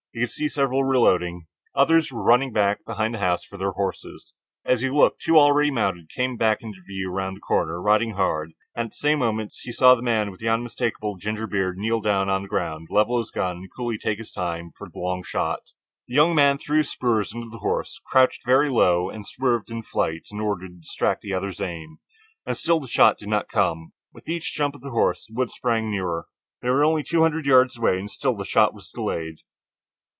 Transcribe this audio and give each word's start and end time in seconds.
He 0.13 0.19
could 0.19 0.31
see 0.31 0.49
several 0.49 0.83
reloading. 0.83 1.45
Others 1.73 2.11
were 2.11 2.21
running 2.21 2.51
back 2.51 2.83
behind 2.83 3.13
the 3.13 3.19
house 3.19 3.45
for 3.45 3.57
their 3.57 3.71
horses. 3.71 4.33
As 4.65 4.81
he 4.81 4.89
looked, 4.89 5.21
two 5.21 5.39
already 5.39 5.71
mounted, 5.71 6.09
came 6.13 6.35
back 6.35 6.61
into 6.61 6.81
view 6.85 7.09
around 7.09 7.35
the 7.35 7.39
corner, 7.39 7.81
riding 7.81 8.15
hard. 8.15 8.51
And 8.75 8.87
at 8.87 8.91
the 8.91 8.97
same 8.97 9.19
moment, 9.19 9.53
he 9.63 9.71
saw 9.71 9.95
the 9.95 10.01
man 10.01 10.29
with 10.29 10.41
the 10.41 10.49
unmistakable 10.49 11.15
ginger 11.15 11.47
beard 11.47 11.77
kneel 11.77 12.01
down 12.01 12.27
on 12.27 12.41
the 12.41 12.49
ground, 12.49 12.89
level 12.91 13.19
his 13.19 13.31
gun, 13.31 13.55
and 13.55 13.69
coolly 13.73 13.97
take 13.97 14.17
his 14.17 14.33
time 14.33 14.71
for 14.77 14.89
the 14.89 14.99
long 14.99 15.23
shot. 15.23 15.61
The 16.09 16.15
young 16.15 16.35
man 16.35 16.57
threw 16.57 16.79
his 16.79 16.91
spurs 16.91 17.33
into 17.33 17.47
the 17.49 17.59
horse, 17.59 18.01
crouched 18.07 18.45
very 18.45 18.69
low, 18.69 19.09
and 19.09 19.25
swerved 19.25 19.71
in 19.71 19.77
his 19.77 19.87
flight 19.87 20.25
in 20.29 20.41
order 20.41 20.67
to 20.67 20.73
distract 20.73 21.21
the 21.21 21.31
other's 21.33 21.61
aim. 21.61 21.99
And 22.45 22.57
still 22.57 22.81
the 22.81 22.87
shot 22.89 23.17
did 23.17 23.29
not 23.29 23.47
come. 23.47 23.93
With 24.13 24.27
each 24.27 24.53
jump 24.53 24.75
of 24.75 24.81
the 24.81 24.91
horse, 24.91 25.27
the 25.29 25.35
woods 25.35 25.53
sprang 25.53 25.89
nearer. 25.89 26.25
They 26.61 26.69
were 26.69 26.83
only 26.83 27.03
two 27.03 27.21
hundred 27.21 27.45
yards 27.45 27.77
away 27.77 27.97
and 27.97 28.11
still 28.11 28.35
the 28.35 28.43
shot 28.43 28.73
was 28.73 28.89
delayed. 28.89 29.37